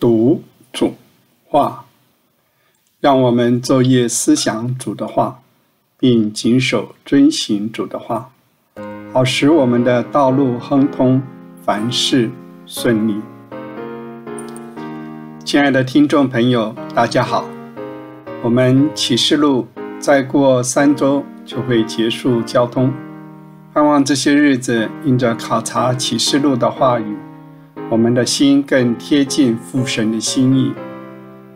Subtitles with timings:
[0.00, 0.94] 读主
[1.48, 1.86] 话，
[3.00, 5.40] 让我们昼夜思想主的话，
[5.98, 8.30] 并谨守遵行主的话，
[9.12, 11.20] 好使我们的道路亨通，
[11.64, 12.30] 凡事
[12.64, 13.20] 顺利。
[15.44, 17.44] 亲爱的听众朋友，大家好，
[18.44, 19.66] 我们启示录
[19.98, 22.92] 再过三周就会结束交通，
[23.74, 27.16] 盼望这些日子因着考察启示录的话语。
[27.90, 30.72] 我们的心更贴近父神的心意，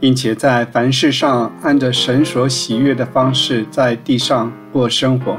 [0.00, 5.36] 并且在凡事上按着神所喜悦的方式在地上过生活，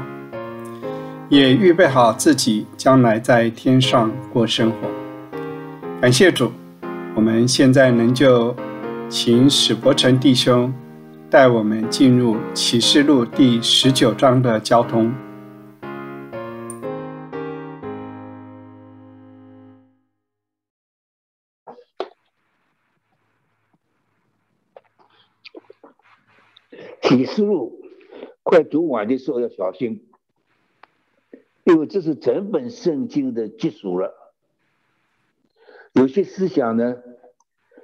[1.28, 4.88] 也预备好自己将来在天上过生活。
[6.00, 6.52] 感谢主，
[7.16, 8.54] 我们现在能就
[9.08, 10.72] 请史伯成弟兄
[11.28, 15.12] 带我们进入启示录第十九章的交通。
[27.06, 27.82] 启示录
[28.42, 30.06] 快读完的时候要小心，
[31.64, 34.32] 因为这是整本圣经的基础了。
[35.92, 37.02] 有些思想呢，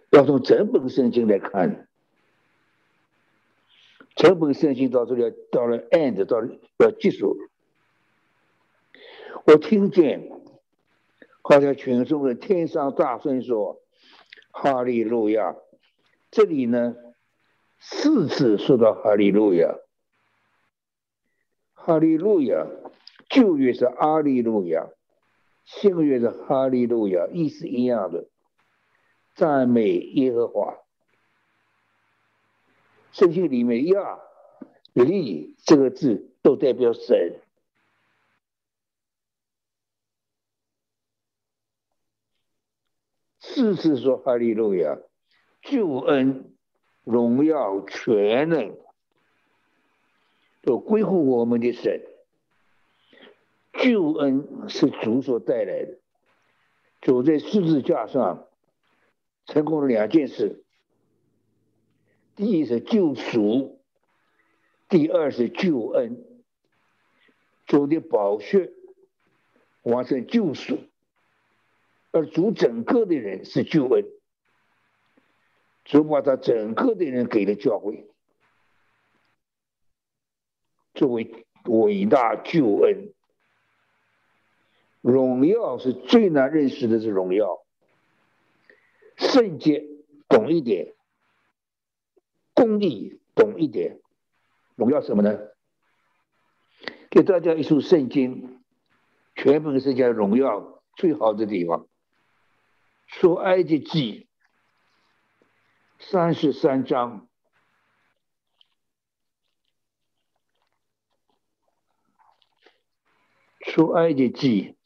[0.08, 1.86] 要从整本圣经来看，
[4.16, 6.42] 整本圣经到这里到了 end 到
[6.78, 7.36] 要结束。
[9.44, 10.30] 我听见
[11.42, 13.82] 好像群众的天上大声说
[14.50, 15.56] ：“哈利路亚！”
[16.32, 16.96] 这里呢。
[17.82, 19.74] 四次说到哈利路亚，
[21.72, 22.66] 哈利路亚，
[23.30, 24.90] 旧约是阿利路亚，
[25.64, 28.28] 新约是哈利路亚，意思一样的，
[29.34, 30.76] 赞美耶和华。
[33.12, 34.20] 圣经里面亚、
[34.92, 37.40] 利这个字都代表神。
[43.40, 44.98] 四次说哈利路亚，
[45.62, 46.49] 救恩。
[47.04, 48.76] 荣耀全能
[50.62, 52.02] 都归乎我们的神，
[53.72, 55.98] 救恩是主所带来的。
[57.00, 58.46] 主在十字架上
[59.46, 60.62] 成功了两件事：
[62.36, 63.80] 第一是救赎，
[64.88, 66.24] 第二是救恩。
[67.66, 68.72] 主的宝血
[69.82, 70.78] 完成救赎，
[72.10, 74.04] 而主整个的人是救恩。
[75.90, 78.06] 主把他整个的人给了教会，
[80.94, 83.12] 作为伟大救恩，
[85.00, 87.64] 荣耀是最难认识的是荣耀，
[89.16, 89.84] 圣洁
[90.28, 90.94] 懂一点，
[92.54, 93.98] 公义懂一点，
[94.76, 95.40] 荣耀什么呢？
[97.10, 98.60] 给大家一束圣经，
[99.34, 101.88] 全本是讲荣耀最好的地方，
[103.08, 104.28] 说埃及记。
[106.02, 107.28] 三十三章，
[113.60, 114.76] 出埃及记，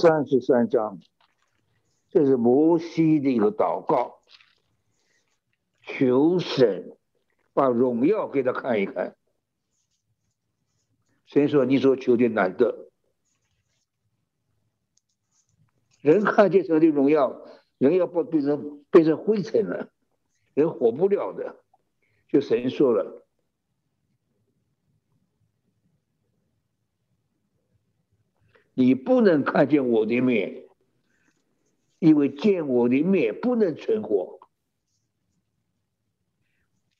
[0.00, 0.98] 三十三章，
[2.10, 4.20] 这是摩西的一个祷告，
[5.82, 6.98] 求神
[7.54, 9.16] 把荣耀给他看一看。
[11.24, 12.90] 神说：“你所求的难得，
[16.02, 17.40] 人看见神的荣耀。”
[17.80, 19.90] 人要不变成变成灰尘了，
[20.52, 21.56] 人活不了的。
[22.28, 23.26] 就神说了，
[28.74, 30.66] 你不能看见我的面，
[31.98, 34.40] 因为见我的面不能存活。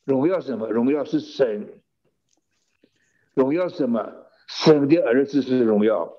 [0.04, 0.70] 荣耀什么？
[0.70, 1.82] 荣耀是神。
[3.34, 4.26] 荣耀什么？
[4.48, 6.16] 神的儿子是荣耀，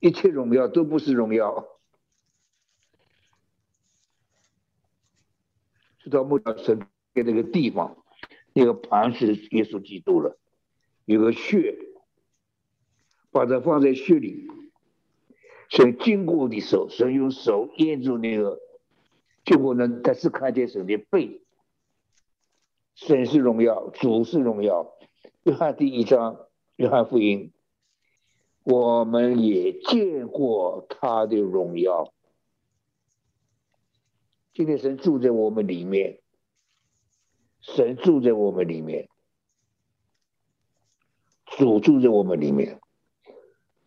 [0.00, 1.68] 一切荣耀都不是荣耀。
[6.04, 6.78] 知道木道神
[7.14, 7.96] 的那个地方，
[8.52, 10.36] 那个磐石耶稣基督了，
[11.06, 11.78] 有个血，
[13.30, 14.46] 把它放在血里，
[15.70, 18.60] 神经过的手，神用手捏住那个，
[19.46, 21.40] 结果呢，他是看见神的背，
[22.94, 24.92] 神是荣耀，主是荣耀。
[25.44, 26.38] 约翰第一章，
[26.76, 27.50] 约翰福音，
[28.62, 32.13] 我们也见过他的荣耀。
[34.54, 36.20] 今天神住在我们里面，
[37.60, 39.08] 神住在我们里面，
[41.44, 42.78] 主住在我们里面，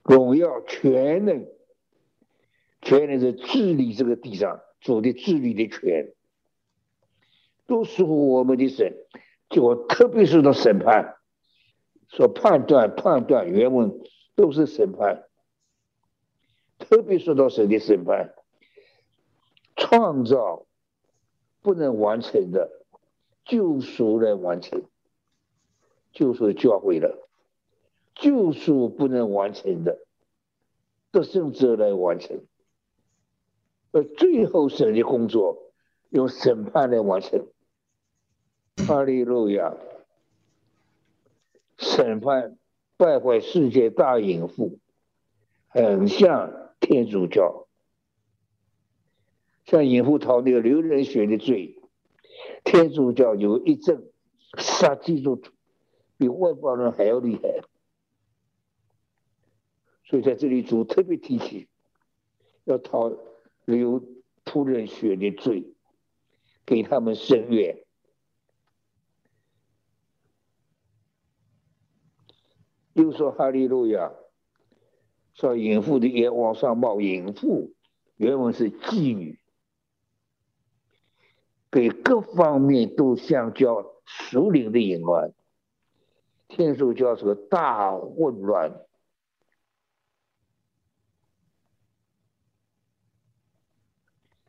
[0.03, 1.47] 荣耀全能，
[2.81, 6.13] 全能是治理这个地上，主的治理的权，
[7.65, 8.93] 都属我们的神。
[9.49, 11.15] 就我特别受到审判，
[12.09, 13.97] 说判断判断原文
[14.35, 15.23] 都是审判，
[16.77, 18.33] 特别受到神的审判。
[19.89, 20.65] 创造
[21.61, 22.69] 不能完成的，
[23.45, 24.83] 救赎来完成，
[26.11, 27.29] 救赎教会了。
[28.13, 29.99] 救赎不能完成的，
[31.11, 32.41] 得胜者来完成。
[33.91, 35.71] 而最后神的工作，
[36.09, 37.47] 用审判来完成。
[38.85, 39.77] 哈利路亚！
[41.77, 42.57] 审判
[42.97, 44.79] 败坏世界大淫妇，
[45.69, 47.66] 很像天主教，
[49.67, 51.77] 像隐妇逃那个流人血的罪，
[52.63, 54.09] 天主教有一阵
[54.57, 55.51] 杀基督徒，
[56.17, 57.59] 比外邦人还要厉害。
[60.05, 61.67] 所以在这里主特别提起，
[62.63, 63.11] 要讨
[63.65, 64.01] 流
[64.45, 65.73] 仆人血的罪，
[66.65, 67.83] 给他们伸冤。
[72.93, 74.13] 又说哈利路亚，
[75.33, 77.73] 说淫妇的眼往上冒，淫妇
[78.15, 79.36] 原文是妓女，
[81.77, 85.31] 给各方面都相交属灵的淫乱，
[86.47, 88.71] 天主教是个大混乱，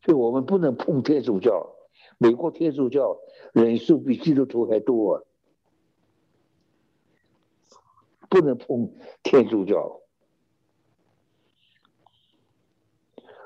[0.03, 1.77] 所以我们不能碰天主教。
[2.17, 3.19] 美国天主教
[3.53, 5.27] 人数比基督徒还多。
[8.31, 8.91] 不能碰
[9.23, 10.01] 天主教。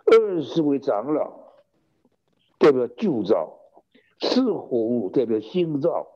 [0.04, 1.52] 二十位长老
[2.58, 3.58] 代表旧造，
[4.22, 6.06] 四活物代表心脏。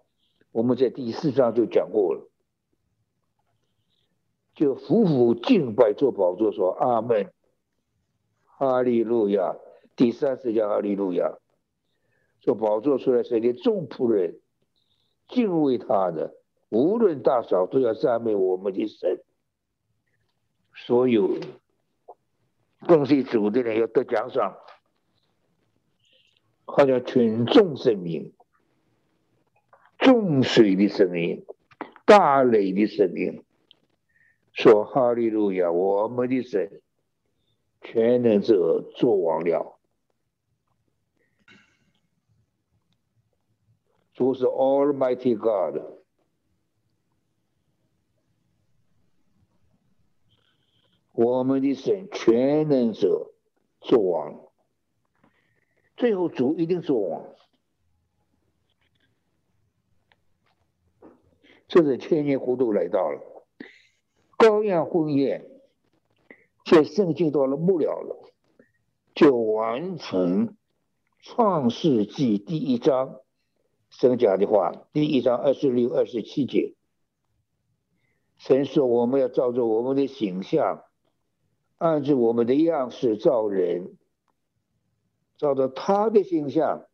[0.52, 2.30] 我们在第四章就讲过了，
[4.54, 7.30] 就夫妇敬拜做宝座，说阿门，
[8.44, 9.56] 哈利路亚。
[9.96, 11.36] 第三次讲哈利路亚，
[12.40, 14.40] 做宝座出来是给众仆人
[15.28, 16.34] 敬畏他的。
[16.68, 19.20] 无论大小，都要赞美我们的神。
[20.74, 21.38] 所有
[22.86, 24.56] 跟随主的人要得奖赏，
[26.66, 28.34] 好像群众声音、
[29.98, 31.46] 众水的声音、
[32.04, 33.42] 大雷的声音，
[34.52, 35.72] 说哈利路亚！
[35.72, 36.82] 我们的神
[37.80, 39.78] 全能者作王了，
[44.12, 45.82] 主是 Almighty God。
[51.12, 53.32] 我们的神全能者
[53.80, 54.45] 做王，
[55.96, 57.24] 最后主一定是王。
[61.68, 63.20] 这是千年糊涂来到了，
[64.38, 65.44] 羔羊婚宴，
[66.64, 68.30] 在圣经到了末了了，
[69.14, 70.56] 就完成
[71.20, 73.20] 创世纪第一章
[73.90, 76.74] 神讲的话，第一章二十六、二十七节，
[78.38, 80.84] 神说我们要照着我们的形象。
[81.78, 83.98] 按照我们的样式造人，
[85.36, 86.86] 照着他的形象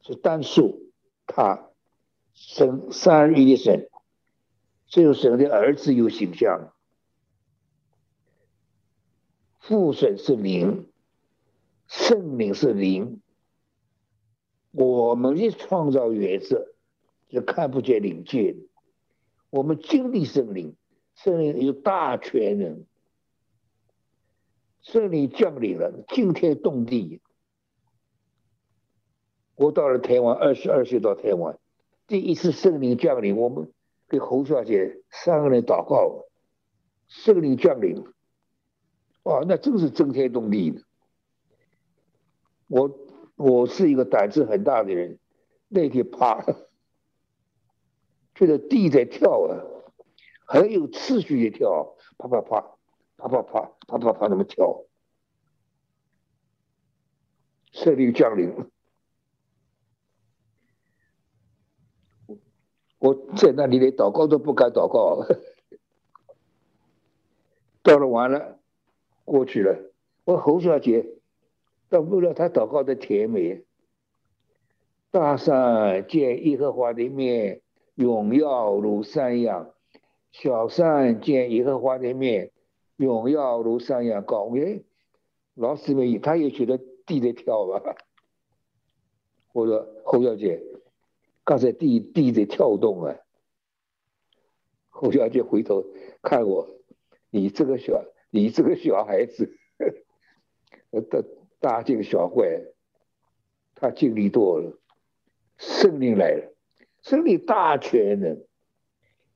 [0.00, 0.92] 是单数，
[1.26, 1.70] 他
[2.32, 3.88] 生三一的神，
[4.86, 6.72] 只有神的儿子有形象，
[9.60, 10.90] 父神是灵，
[11.86, 13.22] 圣灵是灵，
[14.72, 16.66] 我们的创造原则
[17.30, 18.56] 是看不见灵界，
[19.50, 20.74] 我们经历圣灵，
[21.14, 22.84] 圣灵有大权能。
[24.84, 27.22] 圣灵降临了，惊天动地。
[29.56, 31.58] 我到了台湾，二十二岁到台湾，
[32.06, 33.72] 第一次圣灵降临，我们
[34.08, 36.26] 给侯小姐三个人祷告，
[37.08, 38.04] 圣灵降临，
[39.22, 40.84] 哇，那真是惊天动地。
[42.66, 42.98] 我
[43.36, 45.18] 我是一个胆子很大的人，
[45.68, 46.44] 那天怕，
[48.34, 49.64] 觉得地在跳啊，
[50.46, 52.70] 很有次序的跳，啪啪啪。
[53.16, 54.84] 啪啪啪啪啪啪，那么跳，
[57.72, 58.52] 圣灵降临，
[62.98, 65.26] 我在那里连祷告都不敢祷告。
[67.82, 68.58] 到了完了，
[69.24, 69.92] 过去了。
[70.24, 71.20] 我侯小姐，
[71.90, 73.62] 到不了她祷告的甜美。
[75.10, 77.60] 大山见耶和华的面，
[77.94, 79.74] 荣耀如山羊；
[80.32, 82.52] 小山见耶和华的面。
[82.96, 84.82] 荣耀如山一样高，哎，
[85.54, 87.96] 老师们他也觉得地在跳吧？
[89.52, 90.62] 我说侯小姐，
[91.44, 93.16] 刚才地地在跳动啊。
[94.88, 95.84] 侯小姐回头
[96.22, 96.68] 看我，
[97.30, 99.56] 你这个小，你这个小孩子，
[101.10, 101.24] 大
[101.60, 102.62] 大惊小怪，
[103.74, 104.78] 他经历多了，
[105.58, 106.54] 圣灵来了，
[107.02, 108.44] 圣灵大全能，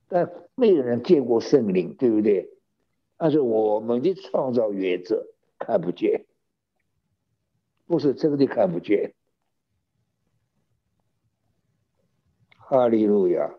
[0.07, 2.58] 但没有人见过圣灵，对不对？
[3.19, 5.27] 但是我们的创造原则
[5.59, 6.25] 看不见，
[7.87, 9.13] 不是真的看不见。
[12.57, 13.55] 哈利路亚！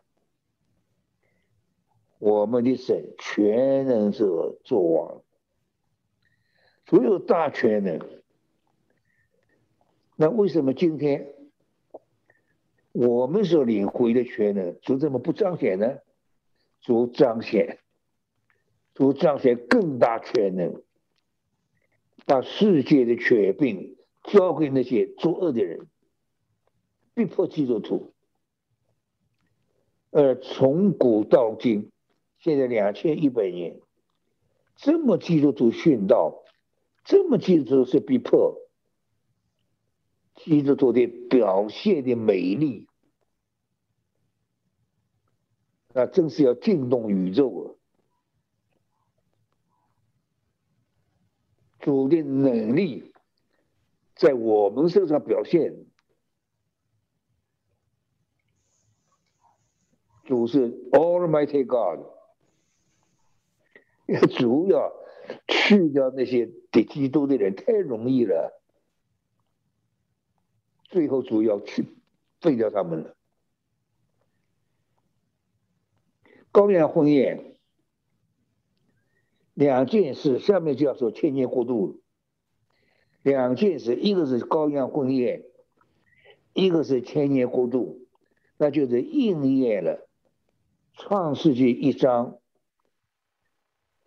[2.19, 5.23] 我们的神全能者作王，
[6.85, 7.99] 所有大权能。
[10.15, 11.33] 那为什么今天
[12.91, 15.97] 我们所领会的权能，就这么不彰显呢？
[16.81, 17.79] 主彰显，
[18.99, 20.83] 主彰显更大权能，
[22.25, 25.87] 把世界的权柄交给那些作恶的人，
[27.13, 28.11] 逼迫基督徒。
[30.11, 31.93] 而从古到今，
[32.39, 33.79] 现在两千一百年，
[34.75, 36.43] 这么基督徒殉道，
[37.05, 38.57] 这么基督徒是逼迫，
[40.35, 42.85] 基督徒的表现的美丽，
[45.93, 47.78] 那真是要惊动宇宙啊！
[51.79, 53.13] 主的能力
[54.15, 55.85] 在我们身上表现。
[60.25, 62.05] 主是 Almighty God，
[64.05, 64.93] 要 主要
[65.47, 68.61] 去掉那些敌基督的人太容易了，
[70.83, 71.87] 最后主要去
[72.41, 73.15] 废掉他们了。
[76.51, 77.48] 高原婚宴
[79.59, 81.99] 两件事，下面就要说千年过渡。
[83.23, 85.43] 两件事，一个是高原婚宴，
[86.53, 88.07] 一个是千年过渡，
[88.55, 90.07] 那就是应验了。
[90.93, 92.39] 创世纪一章，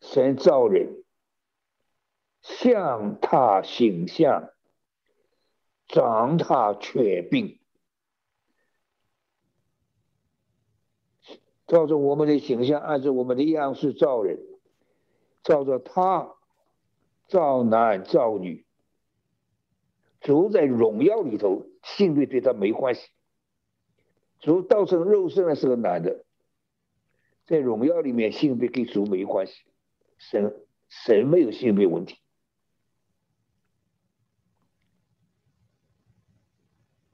[0.01, 1.05] 神造人，
[2.41, 4.49] 像他形象，
[5.87, 7.59] 长他权柄，
[11.67, 14.39] 照着我们的形象，按照我们的样式造人，
[15.43, 16.35] 照着他
[17.29, 18.65] 造男造女，
[20.21, 23.09] 主在荣耀里头，性别对他没关系。
[24.39, 26.25] 主道成肉身的是个男的。
[27.47, 29.65] 在荣耀里面，性别跟主没关系，
[30.17, 32.19] 神神没有性别问题。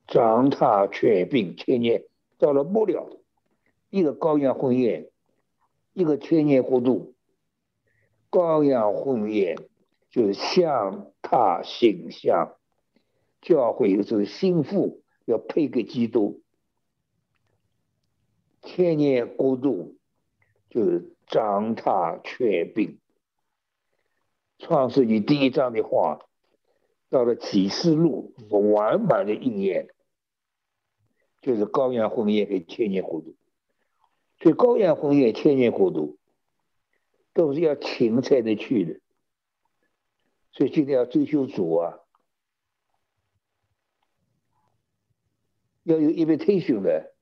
[0.06, 2.04] 长大全病千年，
[2.38, 3.20] 到了末了，
[3.90, 5.10] 一个羔羊婚宴，
[5.92, 7.14] 一个千年过渡。
[8.30, 9.56] 羔羊婚宴
[10.10, 12.56] 就是向他形象，
[13.40, 16.42] 教会就是心腹要配给基督。
[18.62, 19.94] 千年过渡。
[20.70, 22.98] 就是长大全病。
[24.58, 26.20] 创世纪第一章的话，
[27.08, 29.88] 到了启示录完满的应验，
[31.40, 33.34] 就是高原婚宴跟千年国度。
[34.42, 36.17] 所以高原婚宴、千年国度
[37.32, 39.00] 都是要芹菜的去的。
[40.52, 42.00] 所以今天要追求主啊，
[45.84, 47.14] 要有 invitation 的，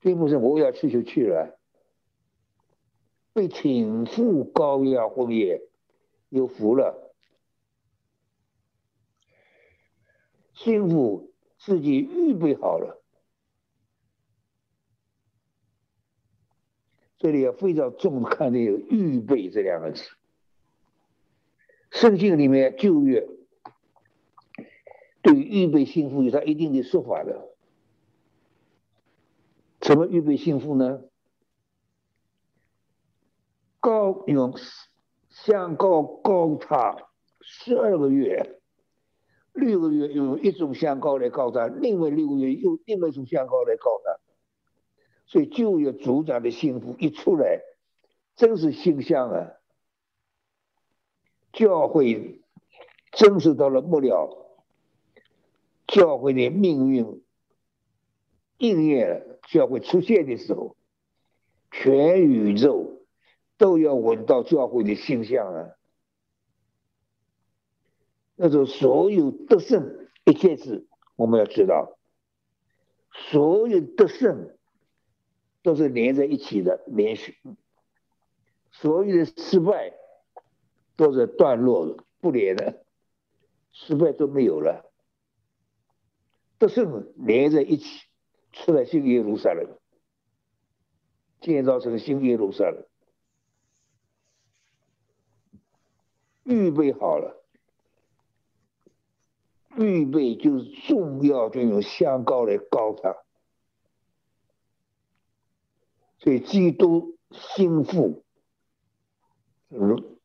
[0.00, 1.58] 并不是我要去就去了。
[3.32, 5.60] 被请赴高压婚宴，
[6.28, 7.14] 有福了。
[10.54, 12.97] 幸福自己预备好了。
[17.18, 20.04] 这里要非常重看这个“预备”这两个字。
[21.90, 23.26] 圣经里面旧约
[25.22, 27.48] 对于预备幸福有它一定的说法的。
[29.80, 31.02] 怎么预备幸福呢？
[33.80, 34.54] 高用
[35.30, 37.08] 香膏膏他
[37.40, 38.60] 十二个月，
[39.52, 44.20] 六个月用一种香膏来膏他，另外六个月用另外一种香膏来膏他，
[45.28, 47.60] 所以就业组长的幸福一出来，
[48.34, 49.52] 真是形象啊！
[51.52, 52.40] 教会
[53.12, 54.58] 真是到了末了，
[55.86, 57.22] 教会的命运
[58.58, 60.76] 应验了，教会出现的时候，
[61.70, 62.96] 全宇宙。
[63.60, 65.70] 都要闻到教会的形象啊！
[68.36, 71.98] 那种所有得胜一件事，我们要知道，
[73.10, 74.56] 所有得胜
[75.68, 77.34] 都是连在一起的，连续；
[78.70, 79.92] 所有的失败
[80.96, 82.86] 都是段落，不连的，
[83.70, 84.90] 失败都没有了。
[86.56, 88.06] 得胜连在一起，
[88.50, 89.78] 出来新耶路撒冷，
[91.42, 92.86] 建造成新耶路撒冷。
[96.44, 97.44] 预备好了，
[99.76, 103.14] 预备就是重要，就用香膏来膏他。
[106.28, 108.22] 所以基督心腹，
[109.68, 110.18] 如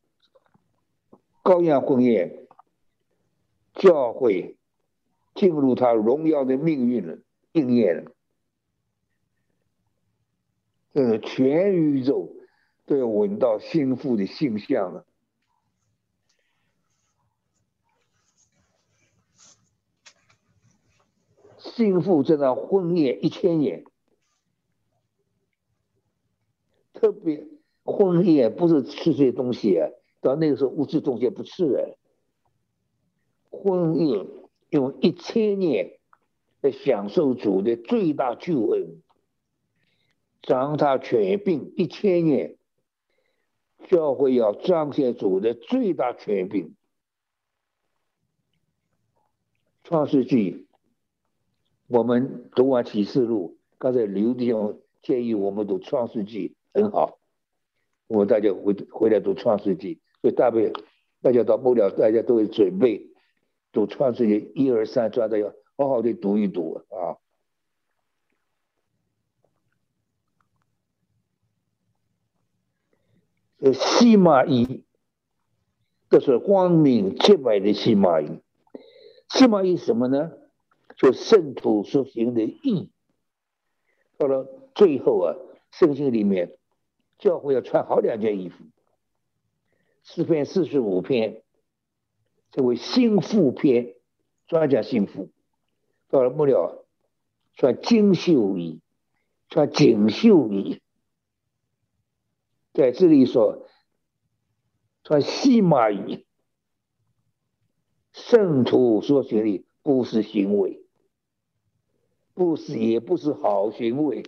[1.42, 2.46] 羔羊婚宴，
[3.72, 4.58] 教会
[5.34, 7.16] 进入他荣耀的命运了，
[7.52, 8.12] 应验了。
[10.92, 12.36] 这个全宇宙
[12.84, 15.06] 都要闻到心腹的形象了。
[21.56, 23.86] 心腹这场婚宴一千年，
[27.04, 27.46] 特别
[27.84, 29.90] 婚宴不是吃这些东西啊，
[30.22, 31.98] 到那个时候物质东西不吃了。
[33.50, 34.26] 婚宴
[34.70, 35.98] 用一千年
[36.62, 39.02] 来享受主的最大救恩，
[40.48, 42.56] 让他全病一千年，
[43.86, 46.74] 教会要彰显主的最大权柄。
[49.82, 50.66] 创世纪，
[51.86, 57.18] 我们读完启示录，刚才刘弟兄建议我们读创世纪很好，
[58.08, 60.72] 我们大家回回来读创世纪，所以大概
[61.22, 63.10] 大家到末了，大家都会准备。
[63.70, 67.18] 读创世纪一二三，抓的要好好的读一读啊。
[73.58, 74.84] 呃，司马懿，
[76.10, 78.40] 这是光明洁白的司马懿。
[79.28, 80.30] 司马懿什么呢？
[80.96, 82.90] 就圣徒所行的义。
[84.18, 85.34] 到了最后啊，
[85.72, 86.56] 圣经里面，
[87.24, 88.66] 教会要穿好两件衣服。
[90.02, 91.42] 四篇四十五篇。
[92.50, 93.94] 这为心腹篇，
[94.46, 95.30] 专讲心腹。
[96.08, 96.86] 到了末了，
[97.54, 98.82] 穿锦绣衣，
[99.48, 100.82] 穿锦绣衣。
[102.74, 103.66] 在这里说，
[105.02, 106.26] 穿细麻衣。
[108.12, 110.84] 圣徒所学的不是行为，
[112.34, 114.22] 不是也不是好行为。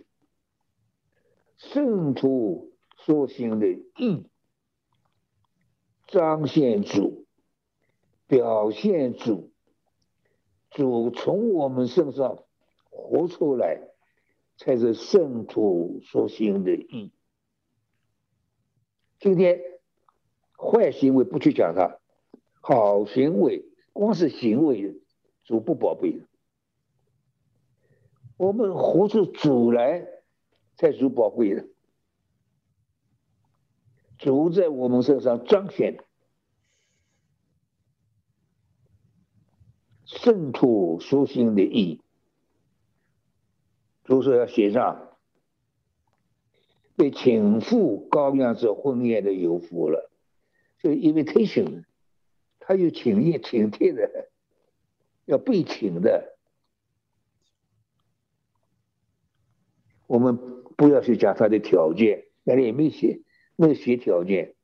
[1.58, 4.26] 圣徒所行的义，
[6.06, 7.24] 彰显主。
[8.28, 9.52] 表现主，
[10.70, 12.42] 主从我们身上
[12.90, 13.80] 活出来，
[14.56, 17.12] 才是圣徒所行的义。
[19.20, 19.60] 今天
[20.58, 22.00] 坏行为不去讲它，
[22.60, 25.00] 好行为光是行为，
[25.44, 26.20] 主不宝贝
[28.36, 30.04] 我们活出主来，
[30.74, 31.64] 才是宝贵的。
[34.26, 36.02] 主在我们身上彰显。
[40.04, 42.00] 圣徒书行的义，
[44.02, 45.16] 就说要写上
[46.96, 50.10] 被请赴高阳者婚宴的有福了，
[50.82, 51.84] 就 invitation，
[52.58, 54.28] 他有请宴请帖的，
[55.24, 56.36] 要被请的，
[60.08, 60.36] 我们
[60.76, 63.20] 不要去讲他的条件，那里也没写，
[63.56, 64.54] 那些条件，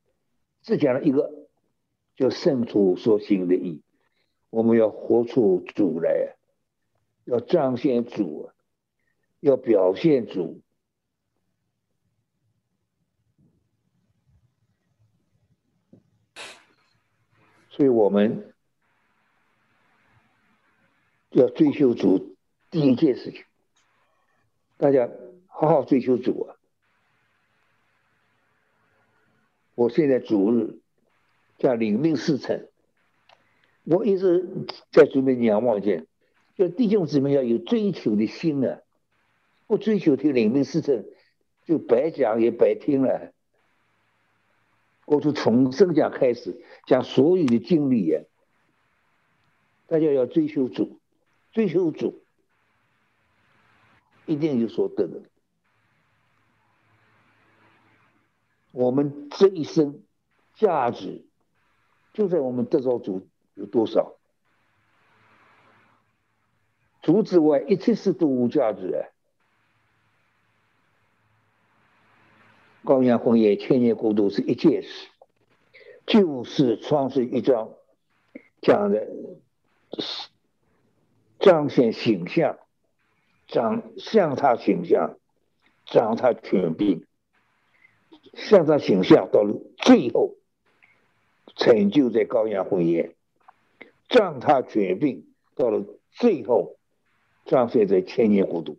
[0.62, 1.48] 只讲了一个
[2.14, 3.82] 叫圣徒所行的义。
[4.50, 6.36] 我们要活出主来，
[7.24, 8.54] 要彰显主啊，
[9.40, 10.60] 要表现主，
[17.70, 18.54] 所以我们
[21.30, 22.36] 要追求主。
[22.70, 23.44] 第一件事情，
[24.76, 25.08] 大家
[25.46, 26.56] 好好追求主啊！
[29.82, 30.78] 我现在主日
[31.58, 32.68] 叫领命事成。
[33.82, 34.48] 我一直
[34.92, 36.06] 在准备仰望见，
[36.56, 38.78] 就弟兄姊妹要有追求的心啊！
[39.66, 41.04] 不追求听领命事成，
[41.66, 43.32] 就白讲也白听了。
[45.04, 48.20] 我从从生讲开始讲所有的经历呀，
[49.88, 51.00] 大家要追求主，
[51.50, 52.22] 追求主，
[54.26, 55.22] 一定有所得的。
[58.72, 60.02] 我们这一生
[60.54, 61.24] 价值
[62.12, 63.28] 就在我们得到主。
[63.54, 64.16] 有多少？
[67.02, 69.12] 除之外，一切事都无价值的。
[72.82, 75.08] 高阳红叶千年孤独是一件事，
[76.06, 77.74] 就是创世一章
[78.62, 79.06] 讲的
[81.38, 82.58] 彰显形象，
[83.48, 85.18] 长像他形象，
[85.84, 87.04] 长他权柄，
[88.34, 90.36] 像他形象到了最后
[91.56, 93.14] 成就在高阳红叶。
[94.08, 96.76] 让他绝病到了最后，
[97.46, 98.76] 彰显在千年孤独。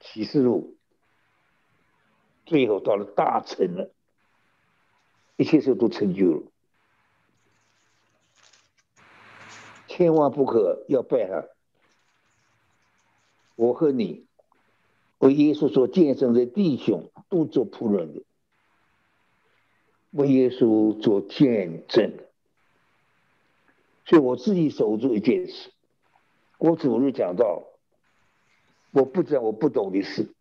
[0.00, 0.76] 启示录
[2.44, 3.92] 最后到了大成了，
[5.36, 6.42] 一切事都成就了。
[9.86, 11.46] 千万不可要拜他。
[13.54, 14.26] 我和你
[15.18, 18.22] 为耶稣所见证的弟兄都做仆人的，
[20.10, 22.18] 为耶稣做见证。
[24.04, 25.70] 所以我自己守住一件事，
[26.56, 27.64] 我主日讲到，
[28.90, 30.32] 我不讲我不懂的事，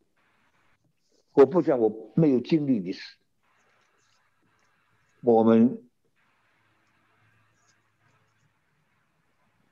[1.34, 3.18] 我不讲我没有经历的事。
[5.22, 5.84] 我们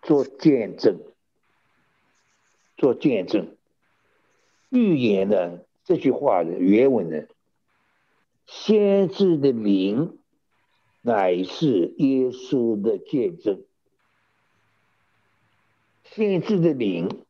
[0.02, 1.00] 做见证，
[2.76, 3.56] 做见证，
[4.70, 7.28] 预言的这句话的原文呢，
[8.46, 10.18] 先知的名
[11.02, 13.64] 乃是耶稣的见证。
[16.04, 17.26] 先知的灵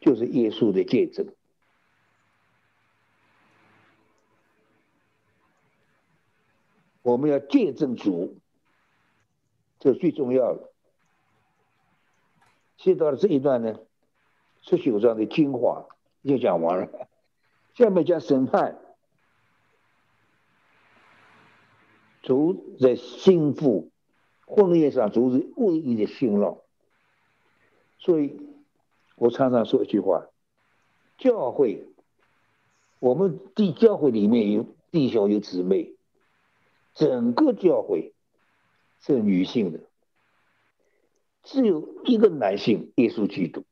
[0.00, 1.34] 就是耶稣的见证，
[7.02, 8.38] 我们要见证主，
[9.78, 10.70] 这最重要的。
[12.78, 13.78] 现在到了这一段呢，
[14.62, 15.84] 十九章的精华
[16.28, 17.08] 就讲完了，
[17.74, 18.76] 下面讲审判，
[22.22, 23.90] 主在心腹
[24.46, 26.58] 婚宴上，主是唯一的新郎。
[27.98, 28.38] 所以，
[29.16, 30.26] 我常常说一句话：
[31.16, 31.84] 教会，
[33.00, 35.94] 我们的教会里面有弟兄有姊妹，
[36.94, 38.12] 整个教会
[39.00, 39.80] 是女性的，
[41.42, 43.64] 只有一个男性，耶稣基督。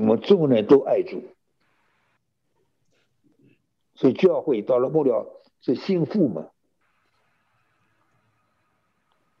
[0.00, 1.22] 我们众人都爱主，
[3.94, 6.48] 所以教会到了末了是心腹嘛，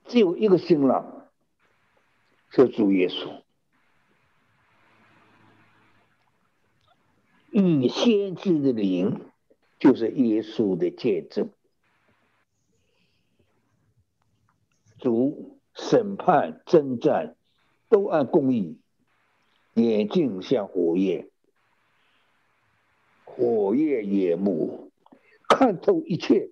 [0.04, 1.26] 只有一个新郎，
[2.50, 3.40] 是主耶稣。
[7.52, 9.18] 与先知的灵，
[9.78, 11.48] 就是耶稣的见证。
[14.98, 17.34] 主审判、征战，
[17.88, 18.78] 都按公义。
[19.74, 21.28] 眼睛像火焰，
[23.24, 24.90] 火焰眼目，
[25.48, 26.50] 看透一切。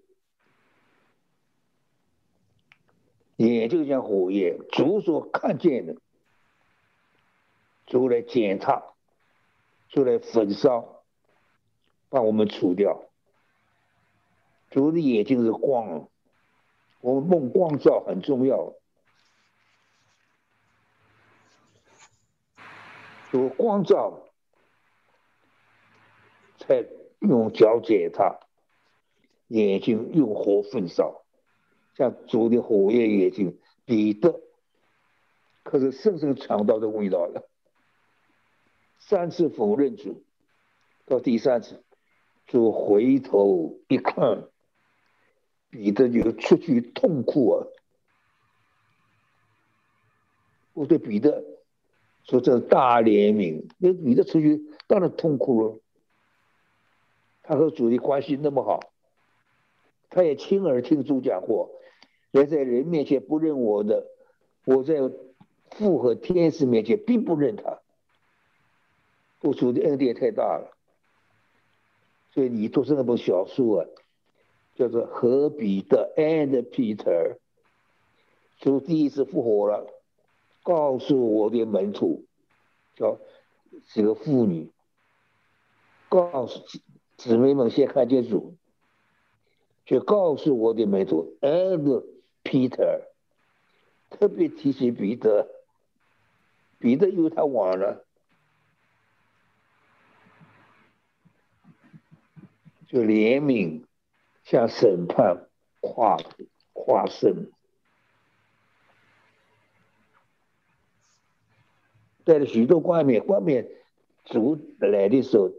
[3.36, 5.96] 眼睛像火焰，主所看见的，
[7.86, 8.84] 主来检查。
[9.90, 11.02] 就来焚烧，
[12.10, 13.04] 把我们除掉。
[14.70, 16.10] 主的眼睛是光，
[17.00, 18.74] 我们梦光照很重要。
[23.30, 24.22] 主光照，
[26.58, 26.86] 才
[27.20, 28.40] 用脚解它，
[29.48, 31.24] 眼睛用火焚烧，
[31.94, 34.40] 像主的火焰眼睛，彼得
[35.62, 37.46] 可是深深尝到的味道了。
[38.98, 40.22] 三次否认主，
[41.04, 41.82] 到第三次，
[42.46, 44.48] 主回头一看，
[45.68, 47.66] 彼得就出去痛哭啊！
[50.72, 51.44] 我对彼得
[52.28, 55.78] 说：“这是大怜悯。”那彼得出去当然痛苦了。
[57.42, 58.80] 他和主的关系那么好，
[60.10, 61.70] 他也亲耳听主讲过。
[62.30, 64.06] 人在人面前不认我的，
[64.66, 65.10] 我在
[65.70, 67.80] 父和天使面前并不认他。
[69.40, 70.76] 付出的恩典太大了，
[72.34, 73.86] 所以你读是那本小书啊，
[74.74, 77.34] 叫做《何必的 and Peter》，
[78.58, 79.86] 主第一次复活了，
[80.68, 82.26] 告诉我的门徒，
[82.94, 83.18] 叫
[83.86, 84.70] 这个妇女，
[86.10, 86.62] 告诉
[87.16, 88.54] 姊妹们先看见主，
[89.86, 92.04] 就告诉我的门徒 and
[92.44, 93.00] Peter，
[94.10, 95.48] 特别提醒彼得，
[96.78, 98.04] 彼得因为他晚了。
[102.88, 103.84] 就怜悯，
[104.44, 105.48] 向审判
[105.80, 106.18] 跨
[106.74, 107.50] 跨身，
[112.28, 113.66] 带了许多冠冕，冠冕
[114.26, 115.50] 主来的时候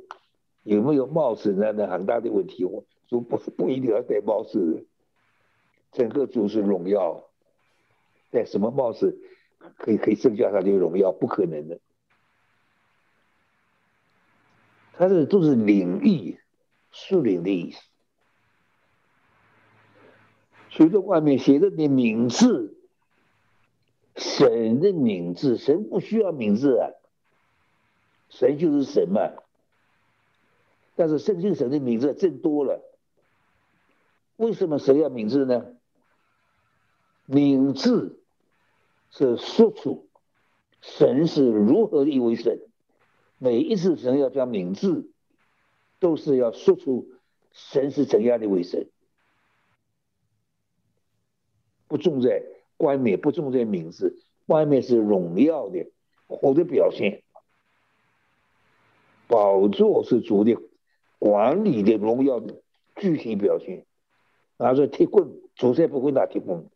[0.62, 1.52] 有没有帽子？
[1.52, 2.64] 那那很大的问题。
[3.08, 4.86] 主不不一定要戴帽子，
[5.92, 7.24] 整个主是荣耀，
[8.30, 9.20] 戴什么帽子
[9.80, 11.12] 可以可以增加他的荣耀？
[11.12, 11.80] 不可能的，
[14.94, 16.40] 他这都是领域。
[16.92, 17.82] 树林的意思，
[20.70, 22.79] 许多冠冕写着你名字，
[24.20, 26.92] 神的名字，神不需要名字啊，
[28.30, 29.32] 神就是神嘛。
[30.96, 32.84] 但是圣经神的名字真多了，
[34.36, 35.66] 为什么神要名字呢？
[37.26, 38.22] 名字
[39.10, 40.08] 是说出
[40.82, 42.60] 神是如何一位神，
[43.38, 45.10] 每一次神要讲名字。
[46.02, 47.10] 都是要说出
[47.52, 48.88] 神是怎样的为神，
[51.90, 52.42] 不重在
[52.80, 55.92] 冠冕，不重在名字，冠冕是荣耀的
[56.28, 57.24] 活的表现，
[59.28, 60.56] 宝座是主的
[61.18, 62.62] 管理的荣耀的
[62.96, 63.86] 具体表现。
[64.58, 66.70] 拿着铁棍，主才不会拿铁棍，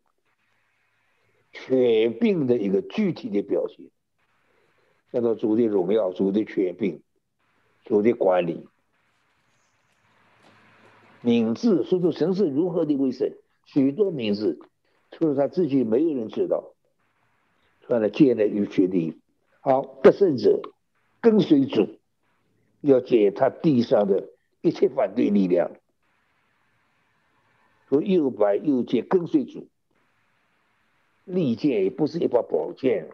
[1.52, 3.86] 权柄的一个具体的表现。
[5.10, 7.00] 叫做主的荣耀、主的权柄、
[7.84, 8.66] 主的管理。
[11.20, 14.58] 名字说出神是如何的为神，许多名字，
[15.16, 16.72] 除了他自己，没有人知道。
[17.82, 19.20] 突然建立与决定，
[19.60, 20.60] 好得胜者
[21.20, 21.98] 跟随主，
[22.80, 24.30] 要解他地上的
[24.62, 25.70] 一切反对力量，
[27.88, 29.68] 说又白又剑跟随主，
[31.24, 33.10] 利剑也不是一把宝剑。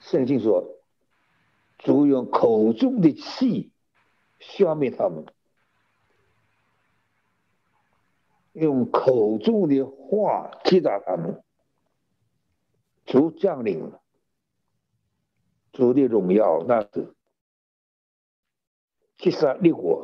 [0.00, 0.76] 圣经说，
[1.78, 3.70] 主用口中的气
[4.38, 5.26] 消灭他们。
[8.60, 11.42] 用口中的话击打他们，
[13.06, 14.02] 主将领了，
[15.72, 17.14] 主的荣耀那是。
[19.16, 20.00] 击杀烈火，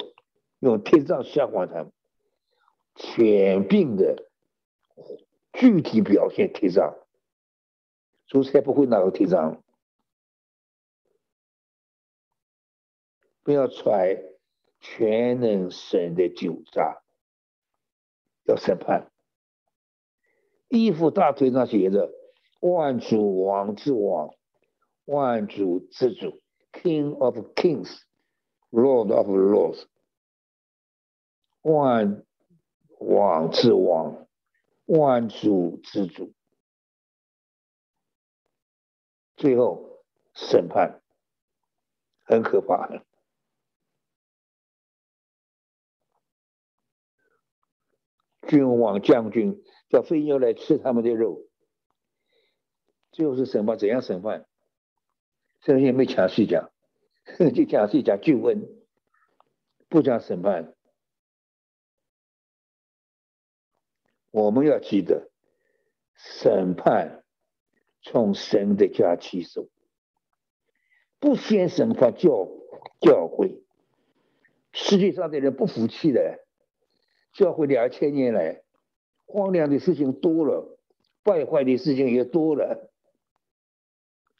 [0.59, 1.93] 用天杖吓唬他们，
[2.95, 4.29] 全病的
[5.55, 6.99] 具体表现贴上，
[8.27, 9.63] 主才不会拿个贴上，
[13.43, 14.23] 不要揣
[14.81, 17.03] 全能神的酒渣。
[18.47, 19.11] 要审判，
[20.69, 22.11] 衣服大腿上写着
[22.61, 24.35] “万主王之王，
[25.05, 26.41] 万主之主
[26.73, 29.87] ”，King of Kings，Lord of Lords，
[31.63, 32.25] 万
[32.99, 34.27] 王之王，
[34.87, 36.33] 万主之主。
[39.37, 40.03] 最后
[40.35, 41.03] 审判
[42.25, 43.06] 很可怕的。
[48.47, 51.43] 君王将军叫飞牛来吃他们的肉，
[53.13, 54.47] 最后是审判怎样审判？
[55.63, 56.71] 圣经没详细讲，
[57.55, 58.69] 就详细讲救恩，
[59.89, 60.75] 不讲审判。
[64.31, 65.31] 我们要记得，
[66.15, 67.25] 审判
[68.03, 69.69] 从神的家起手，
[71.19, 72.47] 不先审判教
[73.01, 73.63] 教会，
[74.73, 76.46] 世界上的人不服气的。
[77.37, 78.63] 教会两千年来，
[79.27, 80.79] 荒凉的事情多了，
[81.23, 82.91] 败坏的事情也多了，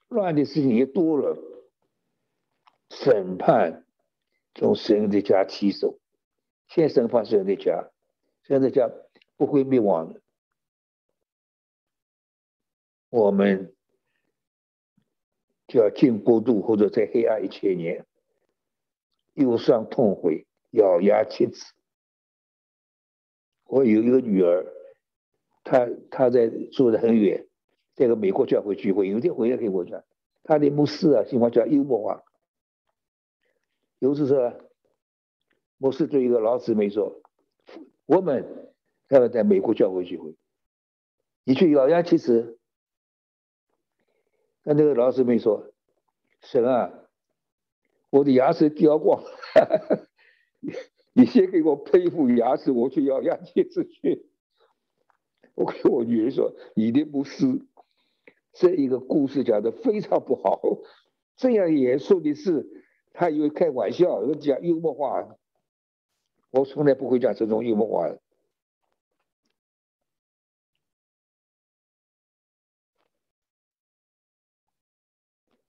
[0.09, 1.37] 乱的事情也多了。
[2.89, 3.85] 审判
[4.55, 5.99] 从神的家起手，
[6.69, 7.91] 先审判神的家，
[8.45, 8.91] 神的家
[9.37, 10.23] 不会灭亡的。
[13.11, 13.75] 我们
[15.67, 18.07] 就要进国度，或者在黑暗一千年，
[19.35, 21.76] 忧伤痛悔，咬牙切齿。
[23.67, 24.67] 我有一个女儿，
[25.65, 27.47] 她她在住的很远，
[27.95, 30.03] 在个美国教会聚会，有一天回来给我讲，
[30.45, 32.23] 他的牧师啊，喜欢讲幽默话。
[33.99, 34.53] 有次说，
[35.79, 37.21] 牧师对一个老姊妹说
[38.07, 38.71] ：“我们
[39.09, 40.37] 他们在美国教会聚会，
[41.45, 42.59] 你去咬牙切齿。”
[44.63, 45.73] 那那个老姊妹说
[46.43, 46.93] ：“神啊，
[48.11, 49.23] 我的牙齿掉光。”
[51.17, 54.27] 你先给我配一副牙齿，我去咬牙切齿去。
[55.55, 57.67] 我跟我女儿说：“你的不是
[58.53, 60.61] 这一个故事讲的非常不好，
[61.35, 62.67] 这样严肃的事，
[63.15, 65.27] 他以为开玩笑，讲幽默话。
[66.51, 68.15] 我从来不会讲这种幽默话。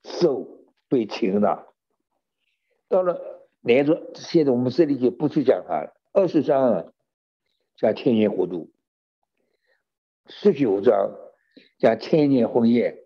[0.03, 0.45] 手
[0.89, 1.73] 被擒了，
[2.89, 3.35] 到了。”
[3.67, 5.93] 连着，现在我们这里就不去讲它了。
[6.13, 6.85] 二十章啊，
[7.75, 8.69] 讲千年国度；
[10.25, 11.11] 十九章
[11.77, 12.97] 讲千年婚宴。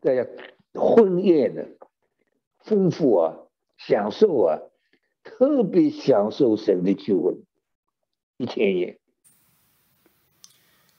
[0.00, 0.26] 大家
[0.74, 1.68] 婚宴的
[2.58, 3.36] 丰富啊，
[3.78, 4.58] 享受啊，
[5.22, 7.44] 特别享受神的救恩，
[8.38, 8.98] 一千年。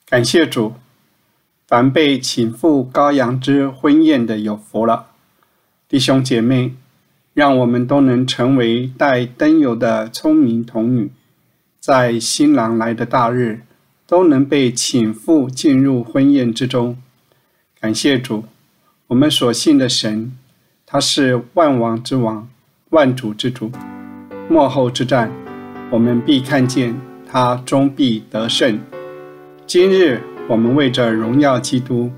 [0.05, 0.71] 感谢主，
[1.67, 5.11] 凡被请赴羔羊之婚宴的有福了，
[5.89, 6.73] 弟兄姐妹。
[7.37, 11.11] 让我们都能成为带灯油的聪明童女，
[11.79, 13.59] 在新郎来的大日，
[14.07, 16.97] 都能被请赴进入婚宴之中。
[17.79, 18.45] 感谢主，
[19.05, 20.35] 我们所信的神，
[20.87, 22.49] 他是万王之王，
[22.89, 23.71] 万主之主。
[24.49, 25.31] 末后之战，
[25.91, 26.99] 我们必看见
[27.31, 28.79] 他终必得胜。
[29.67, 32.09] 今日我们为着荣耀基督，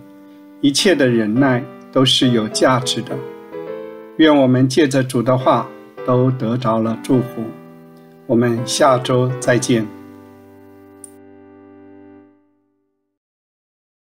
[0.61, 3.17] 一切的忍耐都是有价值的。
[4.19, 5.65] 愿我们借着主的话
[6.05, 7.41] 都得着了祝福。
[8.27, 9.98] 我们下周再见。